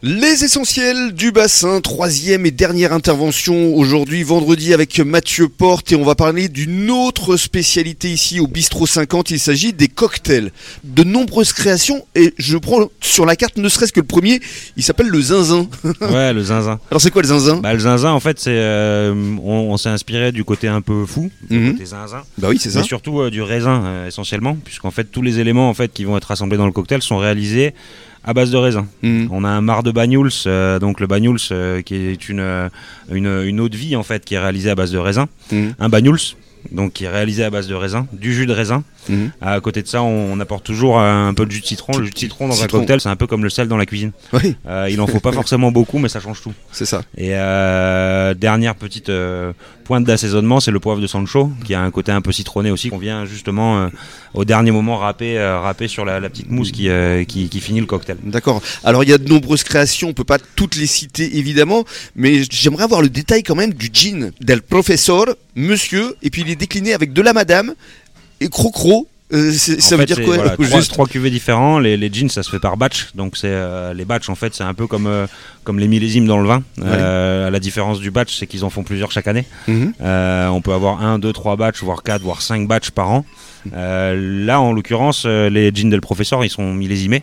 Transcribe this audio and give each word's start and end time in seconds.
Les 0.00 0.44
essentiels 0.44 1.10
du 1.12 1.32
bassin, 1.32 1.80
troisième 1.80 2.46
et 2.46 2.52
dernière 2.52 2.92
intervention 2.92 3.74
aujourd'hui 3.74 4.22
vendredi 4.22 4.72
avec 4.72 5.00
Mathieu 5.00 5.48
Porte 5.48 5.90
et 5.90 5.96
on 5.96 6.04
va 6.04 6.14
parler 6.14 6.48
d'une 6.48 6.88
autre 6.88 7.36
spécialité 7.36 8.08
ici 8.08 8.38
au 8.38 8.46
Bistrot 8.46 8.86
50, 8.86 9.32
il 9.32 9.40
s'agit 9.40 9.72
des 9.72 9.88
cocktails. 9.88 10.52
De 10.84 11.02
nombreuses 11.02 11.52
créations 11.52 12.06
et 12.14 12.32
je 12.38 12.56
prends 12.58 12.86
sur 13.00 13.26
la 13.26 13.34
carte 13.34 13.56
ne 13.56 13.68
serait-ce 13.68 13.92
que 13.92 13.98
le 13.98 14.06
premier, 14.06 14.38
il 14.76 14.84
s'appelle 14.84 15.08
le 15.08 15.20
zinzin. 15.20 15.66
Ouais, 16.00 16.32
le 16.32 16.44
zinzin. 16.44 16.78
Alors 16.92 17.00
c'est 17.00 17.10
quoi 17.10 17.22
le 17.22 17.28
zinzin? 17.28 17.56
Bah, 17.56 17.72
le 17.74 17.80
zinzin, 17.80 18.12
en 18.12 18.20
fait, 18.20 18.38
c'est, 18.38 18.50
euh, 18.52 19.12
on, 19.42 19.52
on 19.72 19.76
s'est 19.78 19.88
inspiré 19.88 20.30
du 20.30 20.44
côté 20.44 20.68
un 20.68 20.80
peu 20.80 21.06
fou, 21.06 21.28
du 21.50 21.58
Mhm. 21.58 21.72
côté 21.72 21.86
zinzin, 21.86 22.22
Bah 22.38 22.46
oui 22.50 22.58
c'est 22.60 22.70
ça. 22.70 22.78
mais 22.82 22.84
surtout 22.86 23.20
euh, 23.20 23.30
du 23.30 23.42
raisin 23.42 23.82
euh, 23.84 24.06
essentiellement, 24.06 24.56
puisqu'en 24.64 24.92
fait 24.92 25.10
tous 25.10 25.22
les 25.22 25.40
éléments 25.40 25.68
en 25.68 25.74
fait 25.74 25.92
qui 25.92 26.04
vont 26.04 26.16
être 26.16 26.30
assemblés 26.30 26.56
dans 26.56 26.66
le 26.66 26.72
cocktail 26.72 27.02
sont 27.02 27.18
réalisés 27.18 27.74
à 28.24 28.34
base 28.34 28.50
de 28.50 28.56
raisin. 28.56 28.86
Mhm. 29.02 29.28
On 29.30 29.44
a 29.44 29.48
un 29.48 29.60
marc 29.60 29.84
de 29.84 29.90
Banyuls, 29.90 30.30
euh, 30.46 30.78
donc 30.78 31.00
le 31.00 31.06
Banyuls 31.06 31.38
euh, 31.50 31.82
qui 31.82 31.94
est 31.94 32.28
une, 32.28 32.40
euh, 32.40 32.68
une, 33.10 33.26
une 33.26 33.60
eau 33.60 33.68
de 33.68 33.76
vie 33.76 33.96
en 33.96 34.02
fait 34.02 34.24
qui 34.24 34.34
est 34.34 34.38
réalisée 34.38 34.70
à 34.70 34.74
base 34.74 34.92
de 34.92 34.98
raisin. 34.98 35.28
Mhm. 35.52 35.74
Un 35.78 35.88
Banyuls, 35.88 36.36
donc 36.72 36.92
qui 36.92 37.04
est 37.04 37.08
réalisé 37.08 37.44
à 37.44 37.50
base 37.50 37.66
de 37.68 37.74
raisin, 37.74 38.06
du 38.12 38.34
jus 38.34 38.46
de 38.46 38.52
raisin. 38.52 38.84
Mhm. 39.08 39.30
À 39.40 39.60
côté 39.60 39.82
de 39.82 39.88
ça, 39.88 40.02
on, 40.02 40.32
on 40.32 40.40
apporte 40.40 40.64
toujours 40.64 40.98
un 41.00 41.32
peu 41.34 41.46
de 41.46 41.50
jus 41.50 41.60
de 41.60 41.66
citron. 41.66 41.96
Le 41.96 42.04
jus 42.04 42.10
de 42.10 42.18
citron 42.18 42.48
dans 42.48 42.54
Citron. 42.54 42.66
un 42.78 42.80
cocktail, 42.80 43.00
c'est 43.00 43.08
un 43.08 43.16
peu 43.16 43.26
comme 43.26 43.42
le 43.42 43.50
sel 43.50 43.68
dans 43.68 43.76
la 43.76 43.86
cuisine. 43.86 44.12
Oui 44.32 44.56
Euh, 44.66 44.88
il 44.90 45.00
en 45.00 45.06
faut 45.06 45.20
pas 45.20 45.32
forcément 45.32 45.70
beaucoup, 45.72 45.98
mais 45.98 46.08
ça 46.08 46.20
change 46.20 46.42
tout. 46.42 46.52
c'est 46.72 46.84
ça. 46.84 47.02
Et 47.16 47.30
euh, 47.34 48.34
dernière 48.34 48.74
petite 48.74 49.08
euh, 49.08 49.52
pointe 49.84 50.04
d'assaisonnement, 50.04 50.60
c'est 50.60 50.70
le 50.70 50.80
poivre 50.80 51.00
de 51.00 51.06
Sancho, 51.06 51.50
qui 51.64 51.74
a 51.74 51.80
un 51.80 51.90
côté 51.90 52.12
un 52.12 52.20
peu 52.20 52.32
citronné 52.32 52.70
aussi, 52.70 52.90
qu'on 52.90 52.98
vient 52.98 53.24
justement 53.24 53.88
au 54.34 54.44
dernier 54.44 54.70
moment 54.70 54.98
râper, 54.98 55.38
râper 55.40 55.88
sur 55.88 56.04
la, 56.04 56.20
la 56.20 56.28
petite 56.28 56.50
mousse 56.50 56.70
qui, 56.72 56.88
qui, 57.26 57.48
qui 57.48 57.60
finit 57.60 57.80
le 57.80 57.86
cocktail. 57.86 58.18
D'accord. 58.24 58.60
Alors 58.84 59.02
il 59.04 59.08
y 59.10 59.12
a 59.14 59.18
de 59.18 59.28
nombreuses 59.28 59.62
créations, 59.64 60.08
on 60.08 60.12
peut 60.12 60.24
pas 60.24 60.38
toutes 60.56 60.76
les 60.76 60.86
citer 60.86 61.38
évidemment, 61.38 61.84
mais 62.14 62.42
j'aimerais 62.50 62.84
avoir 62.84 63.00
le 63.00 63.08
détail 63.08 63.42
quand 63.42 63.54
même 63.54 63.72
du 63.72 63.88
gin 63.92 64.32
del 64.40 64.60
professeur, 64.60 65.24
monsieur, 65.56 66.16
et 66.22 66.28
puis 66.30 66.42
il 66.42 66.50
est 66.50 66.56
décliné 66.58 66.92
avec 66.92 67.12
de 67.12 67.22
la 67.22 67.32
madame 67.32 67.74
et 68.40 68.48
crocro. 68.48 69.08
Euh, 69.30 69.52
ça 69.52 69.96
veut 69.96 70.06
fait, 70.06 70.14
dire 70.14 70.24
quoi 70.24 70.36
voilà, 70.36 70.56
juste 70.78 70.90
trois 70.90 71.06
cuvées 71.06 71.28
différents. 71.30 71.78
Les, 71.78 71.98
les 71.98 72.10
gins, 72.10 72.30
ça 72.30 72.42
se 72.42 72.50
fait 72.50 72.58
par 72.58 72.78
batch. 72.78 73.08
Donc 73.14 73.36
c'est 73.36 73.48
euh, 73.50 73.92
les 73.92 74.06
batchs 74.06 74.30
en 74.30 74.34
fait, 74.34 74.54
c'est 74.54 74.64
un 74.64 74.72
peu 74.72 74.86
comme 74.86 75.06
euh, 75.06 75.26
comme 75.64 75.78
les 75.78 75.88
millésimes 75.88 76.26
dans 76.26 76.38
le 76.38 76.48
vin. 76.48 76.62
Euh, 76.82 77.50
la 77.50 77.60
différence 77.60 78.00
du 78.00 78.10
batch, 78.10 78.38
c'est 78.38 78.46
qu'ils 78.46 78.64
en 78.64 78.70
font 78.70 78.84
plusieurs 78.84 79.12
chaque 79.12 79.28
année. 79.28 79.44
Mhm. 79.66 79.92
On 80.00 80.60
peut 80.62 80.72
avoir 80.72 81.02
un, 81.04 81.18
deux, 81.18 81.32
trois 81.32 81.56
batchs, 81.56 81.82
voire 81.82 82.02
quatre, 82.02 82.22
voire 82.22 82.40
cinq 82.40 82.66
batchs 82.66 82.90
par 82.90 83.10
an. 83.10 83.24
Là, 83.72 84.60
en 84.60 84.72
l'occurrence, 84.72 85.26
les 85.26 85.72
gins 85.74 85.90
del 85.90 86.00
professeur, 86.00 86.42
ils 86.44 86.50
sont 86.50 86.72
millésimés. 86.72 87.22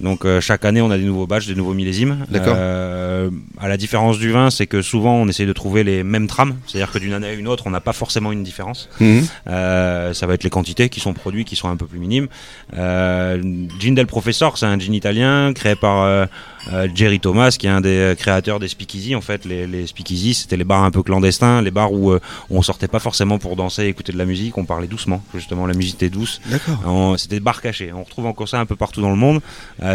Donc 0.00 0.24
euh, 0.24 0.40
chaque 0.40 0.64
année, 0.64 0.82
on 0.82 0.90
a 0.90 0.98
des 0.98 1.04
nouveaux 1.04 1.26
batchs, 1.26 1.46
des 1.46 1.54
nouveaux 1.54 1.74
millésimes. 1.74 2.26
D'accord. 2.30 2.54
Euh, 2.56 3.30
à 3.66 3.68
la 3.68 3.76
différence 3.76 4.18
du 4.18 4.30
vin, 4.30 4.48
c'est 4.50 4.68
que 4.68 4.80
souvent, 4.80 5.16
on 5.16 5.26
essaie 5.26 5.44
de 5.44 5.52
trouver 5.52 5.82
les 5.82 6.04
mêmes 6.04 6.28
trames. 6.28 6.54
C'est-à-dire 6.68 6.92
que 6.92 7.00
d'une 7.00 7.12
année 7.12 7.26
à 7.26 7.32
une 7.32 7.48
autre, 7.48 7.64
on 7.66 7.70
n'a 7.70 7.80
pas 7.80 7.92
forcément 7.92 8.30
une 8.30 8.44
différence. 8.44 8.88
Mhm. 9.00 9.26
Euh, 9.48 10.14
ça 10.14 10.28
va 10.28 10.34
être 10.34 10.44
les 10.44 10.50
quantités 10.50 10.88
qui 10.88 11.00
sont 11.00 11.12
produits, 11.14 11.44
qui 11.44 11.56
sont 11.56 11.68
un 11.68 11.76
peu 11.76 11.86
plus 11.86 11.98
minimes. 11.98 12.28
Euh, 12.76 13.42
Gin 13.80 13.96
del 13.96 14.06
Professor, 14.06 14.56
c'est 14.56 14.66
un 14.66 14.78
gin 14.78 14.94
italien 14.94 15.52
créé 15.52 15.74
par 15.74 16.04
euh, 16.04 16.26
Jerry 16.94 17.18
Thomas, 17.18 17.56
qui 17.58 17.66
est 17.66 17.70
un 17.70 17.80
des 17.80 18.14
créateurs 18.16 18.60
des 18.60 18.68
speakeasy. 18.68 19.16
En 19.16 19.20
fait, 19.20 19.44
les, 19.44 19.66
les 19.66 19.88
speakeasy, 19.88 20.34
c'était 20.34 20.56
les 20.56 20.64
bars 20.64 20.84
un 20.84 20.92
peu 20.92 21.02
clandestins, 21.02 21.60
les 21.60 21.72
bars 21.72 21.92
où 21.92 22.12
euh, 22.12 22.20
on 22.50 22.62
sortait 22.62 22.86
pas 22.86 23.00
forcément 23.00 23.38
pour 23.38 23.56
danser, 23.56 23.86
écouter 23.86 24.12
de 24.12 24.18
la 24.18 24.26
musique, 24.26 24.56
on 24.58 24.64
parlait 24.64 24.86
doucement. 24.86 25.24
Justement, 25.34 25.66
la 25.66 25.74
musique 25.74 25.96
était 25.96 26.10
douce. 26.10 26.40
C'était 27.16 27.36
des 27.36 27.40
bars 27.40 27.60
cachés. 27.60 27.92
On 27.92 28.04
retrouve 28.04 28.26
encore 28.26 28.48
ça 28.48 28.60
un 28.60 28.66
peu 28.66 28.76
partout 28.76 29.00
dans 29.00 29.10
le 29.10 29.16
monde. 29.16 29.40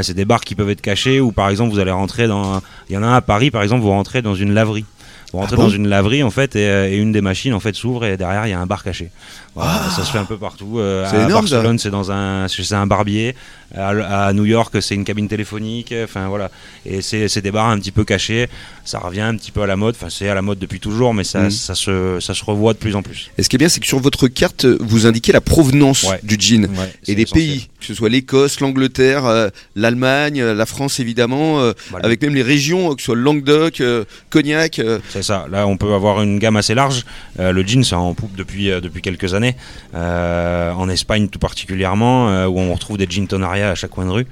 C'est 0.02 0.14
des 0.14 0.26
bars 0.26 0.42
qui 0.42 0.56
peuvent 0.56 0.70
être 0.70 0.82
cachés 0.82 1.22
où, 1.22 1.32
par 1.32 1.50
exemple, 1.50 1.74
vous 1.74 1.80
allez 1.80 1.92
rentrer 1.92 2.28
dans. 2.28 2.62
Il 2.90 2.96
y 2.96 2.98
en 2.98 3.04
a 3.04 3.08
un 3.08 3.14
à 3.14 3.22
Paris, 3.22 3.52
par 3.52 3.61
exemple, 3.64 3.82
vous 3.82 3.90
rentrez 3.90 4.22
dans 4.22 4.36
une 4.36 4.54
laverie. 4.54 4.86
Vous 5.34 5.40
rentrez 5.40 5.56
bon 5.56 5.64
dans 5.64 5.70
une 5.70 5.88
laverie 5.88 6.24
en 6.24 6.30
fait 6.30 6.58
et, 6.58 6.68
euh, 6.68 6.90
et 6.92 6.98
une 6.98 7.14
des 7.14 7.22
machines 7.22 7.54
en 7.54 7.62
fait 7.62 7.74
s'ouvre 7.74 8.04
et 8.04 8.18
derrière 8.18 8.48
il 8.48 8.50
y 8.50 8.54
a 8.54 8.60
un 8.60 8.66
bar 8.66 8.84
caché. 8.84 9.12
Voilà, 9.56 9.84
Ah. 9.86 9.90
ça 9.90 10.04
se 10.04 10.12
fait 10.12 10.18
un 10.18 10.26
peu 10.26 10.36
partout. 10.36 10.78
Euh, 10.78 11.08
C'est 11.10 11.16
à 11.16 11.24
énorme. 11.24 11.48
Barcelone 11.48 11.80
c'est 11.80 11.90
dans 11.90 12.12
un 12.12 12.50
c'est 12.50 12.74
un 12.76 12.86
barbier. 12.86 13.34
À, 13.74 14.28
à 14.28 14.34
New 14.34 14.44
York 14.44 14.76
c'est 14.82 14.94
une 14.94 15.06
cabine 15.06 15.30
téléphonique. 15.30 15.94
Enfin 16.04 16.28
voilà. 16.28 16.52
Et 16.86 17.02
c'est 17.02 17.40
des 17.42 17.52
bars 17.52 17.70
un 17.70 17.80
petit 17.80 17.92
peu 17.94 18.04
cachés. 18.04 18.50
Ça 18.84 19.00
revient 19.00 19.22
un 19.22 19.38
petit 19.38 19.52
peu 19.52 19.62
à 19.62 19.68
la 19.68 19.78
mode. 19.78 19.96
Enfin 19.96 20.10
c'est 20.10 20.28
à 20.28 20.36
la 20.36 20.42
mode 20.42 20.60
depuis 20.60 20.82
toujours 20.82 21.14
mais 21.14 21.24
ça, 21.24 21.50
ça 21.50 21.76
se 21.76 22.20
ça 22.20 22.34
se 22.34 22.44
revoit 22.44 22.74
de 22.74 22.80
plus 22.80 22.98
en 22.98 23.02
plus. 23.02 23.32
Et 23.38 23.44
ce 23.44 23.48
qui 23.48 23.56
est 23.56 23.60
bien, 23.60 23.70
c'est 23.70 23.80
que 23.80 23.88
sur 23.88 24.00
votre 24.00 24.28
carte, 24.28 24.66
vous 24.66 25.06
indiquez 25.08 25.32
la 25.32 25.40
provenance 25.40 26.04
Ouais. 26.04 26.20
du. 26.24 26.36
Ouais, 26.36 26.68
c'est 27.04 27.14
Et 27.14 27.16
des 27.16 27.22
essentiel. 27.22 27.48
pays, 27.48 27.70
que 27.82 27.88
ce 27.88 27.94
soit 27.94 28.10
l'Écosse, 28.10 28.60
l'Angleterre, 28.60 29.26
euh, 29.26 29.50
l'Allemagne, 29.76 30.40
euh, 30.40 30.54
la 30.54 30.66
France 30.66 31.00
évidemment, 31.00 31.60
euh, 31.60 31.74
Voilà. 31.90 32.06
avec 32.06 32.22
même 32.22 32.36
les 32.36 32.44
régions, 32.44 32.94
que 32.96 33.02
ce 33.02 33.06
soit 33.08 33.16
le 33.16 33.22
Languedoc, 33.22 33.82
Cognac. 34.30 34.80
C'est 35.10 35.24
ça. 35.24 35.48
Là, 35.52 35.68
on 35.68 35.76
peut 35.78 35.94
avoir 35.94 36.22
une 36.22 36.40
gamme 36.40 36.56
assez 36.56 36.76
large. 36.76 37.04
Le 37.38 37.66
jean, 37.66 37.84
c'est 37.84 37.96
en 37.96 38.14
poupe 38.14 38.36
depuis, 38.36 38.68
depuis 38.68 39.02
quelques 39.02 39.34
années. 39.34 39.56
En 39.94 40.88
Espagne, 40.90 41.28
tout 41.28 41.40
particulièrement, 41.40 42.46
où 42.46 42.60
on 42.60 42.74
retrouve 42.74 42.98
des 42.98 43.08
jeans 43.10 43.28
tonaria 43.28 43.72
à 43.72 43.76
chaque 43.76 43.92
coin 43.92 44.06
de 44.06 44.12
rue. 44.12 44.28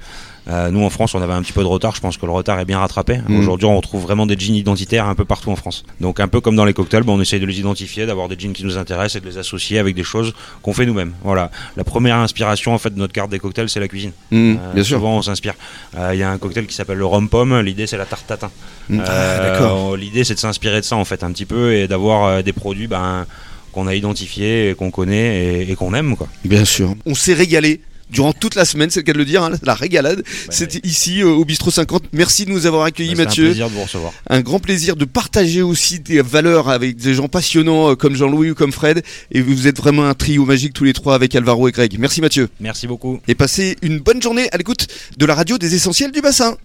Euh, 0.48 0.70
nous, 0.70 0.82
en 0.84 0.90
France, 0.90 1.14
on 1.14 1.22
avait 1.22 1.32
un 1.32 1.42
petit 1.42 1.52
peu 1.52 1.60
de 1.62 1.66
retard. 1.66 1.94
Je 1.94 2.00
pense 2.00 2.16
que 2.16 2.26
le 2.26 2.32
retard 2.32 2.58
est 2.60 2.64
bien 2.64 2.78
rattrapé. 2.78 3.18
Mhm. 3.28 3.38
Aujourd'hui, 3.40 3.66
on 3.66 3.76
retrouve 3.76 4.02
vraiment 4.02 4.26
des 4.26 4.38
jeans 4.38 4.54
identitaires 4.54 5.06
un 5.06 5.14
peu 5.14 5.24
partout 5.24 5.50
en 5.50 5.56
France. 5.56 5.84
Donc, 6.00 6.18
un 6.18 6.28
peu 6.28 6.40
comme 6.40 6.56
dans 6.56 6.64
les 6.64 6.72
cocktails, 6.72 7.02
bon, 7.02 7.18
on 7.18 7.20
essaye 7.20 7.40
de 7.40 7.46
les 7.46 7.58
identifier, 7.60 8.06
d'avoir 8.06 8.28
des 8.28 8.36
jeans 8.38 8.52
qui 8.52 8.64
nous 8.64 8.78
intéressent 8.78 9.16
et 9.16 9.20
de 9.20 9.26
les 9.30 9.38
associer 9.38 9.78
avec 9.78 9.94
des 9.94 10.02
choses 10.02 10.32
qu'on 10.62 10.72
fait 10.72 10.86
nous-mêmes. 10.86 11.12
Voilà. 11.22 11.50
La 11.76 11.84
première 11.84 12.16
inspiration, 12.16 12.72
en 12.74 12.78
fait, 12.78 12.90
de 12.94 12.98
notre 12.98 13.12
carte 13.12 13.30
des 13.30 13.38
cocktails, 13.38 13.68
c'est 13.68 13.80
la 13.80 13.88
cuisine. 13.88 14.12
hmm, 14.30 14.56
Euh, 14.56 14.72
bien 14.74 14.82
sûr. 14.84 14.96
Souvent, 14.98 15.18
on 15.18 15.22
s'inspire. 15.22 15.54
Euh, 15.96 16.10
Il 16.14 16.18
y 16.18 16.22
a 16.22 16.30
un 16.30 16.38
cocktail 16.38 16.66
qui 16.66 16.74
s'appelle 16.74 16.98
le 16.98 17.06
rhum 17.06 17.28
pomme. 17.28 17.60
L'idée, 17.60 17.86
c'est 17.86 17.96
la 17.98 18.06
tarte 18.06 18.26
tatin. 18.26 18.50
Hmm, 18.88 19.00
ah, 19.06 19.38
d'accord. 19.38 19.96
L'idée, 19.96 20.24
c'est 20.24 20.34
de 20.34 20.38
s'inspirer 20.40 20.80
de 20.80 20.84
ça, 20.86 20.96
en 20.96 21.04
fait, 21.04 21.22
un 21.22 21.30
petit 21.32 21.44
peu, 21.46 21.74
et 21.74 21.86
d'avoir 21.86 22.24
euh, 22.24 22.42
des 22.42 22.52
produits 22.52 22.86
ben, 22.88 23.26
qu'on 23.72 23.86
a 23.86 23.94
identifiés, 23.94 24.70
et 24.70 24.74
qu'on 24.74 24.90
connaît 24.90 25.44
et, 25.62 25.70
et 25.70 25.74
qu'on 25.76 25.94
aime. 25.94 26.16
Quoi. 26.16 26.26
Bien 26.44 26.64
sûr. 26.64 26.94
On 27.06 27.14
s'est 27.14 27.34
régalé. 27.34 27.80
Durant 28.10 28.32
toute 28.32 28.54
la 28.54 28.64
semaine, 28.64 28.90
c'est 28.90 29.00
le 29.00 29.04
cas 29.04 29.12
de 29.12 29.18
le 29.18 29.24
dire, 29.24 29.42
hein, 29.42 29.52
la 29.62 29.74
régalade. 29.74 30.22
C'était 30.50 30.80
ici 30.84 31.22
euh, 31.22 31.28
au 31.28 31.44
Bistrot 31.44 31.70
50. 31.70 32.04
Merci 32.12 32.44
de 32.44 32.50
nous 32.50 32.66
avoir 32.66 32.84
accueillis, 32.84 33.14
Ben, 33.14 33.16
C'était 33.16 33.22
un 33.22 33.24
Mathieu. 33.26 33.44
plaisir 33.46 33.68
de 33.70 33.74
vous 33.74 33.82
recevoir. 33.82 34.12
Un 34.28 34.40
grand 34.40 34.58
plaisir 34.58 34.96
de 34.96 35.04
partager 35.04 35.62
aussi 35.62 36.00
des 36.00 36.22
valeurs 36.22 36.68
avec 36.68 36.96
des 36.96 37.14
gens 37.14 37.28
passionnants 37.28 37.90
euh, 37.90 37.94
comme 37.94 38.16
Jean-Louis 38.16 38.50
ou 38.50 38.54
comme 38.54 38.72
Fred. 38.72 39.02
Et 39.32 39.40
vous 39.40 39.66
êtes 39.66 39.78
vraiment 39.78 40.06
un 40.06 40.14
trio 40.14 40.44
magique 40.44 40.72
tous 40.72 40.84
les 40.84 40.92
trois 40.92 41.14
avec 41.14 41.34
Alvaro 41.34 41.68
et 41.68 41.72
Greg. 41.72 41.96
Merci 41.98 42.20
Mathieu. 42.20 42.48
Merci 42.60 42.86
beaucoup. 42.86 43.20
Et 43.28 43.34
passez 43.34 43.76
une 43.82 43.98
bonne 44.00 44.20
journée 44.22 44.48
à 44.52 44.56
l'écoute 44.58 44.86
de 45.16 45.26
la 45.26 45.34
radio 45.34 45.58
des 45.58 45.74
essentiels 45.74 46.12
du 46.12 46.20
bassin. 46.20 46.56